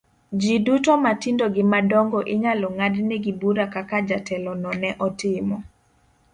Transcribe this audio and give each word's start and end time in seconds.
Ji 0.41 0.53
duto 0.65 0.93
matindo 1.05 1.45
gi 1.55 1.63
madongo 1.73 2.19
inyalo 2.33 2.67
ng'adnegi 2.75 3.31
bura 3.39 3.65
kaka 3.73 3.97
jatelo 4.07 4.51
no 4.61 4.71
ne 4.81 4.89
otimo. 5.05 5.57